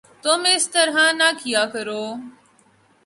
[0.23, 2.03] تم اس طرح نہ کیا کرو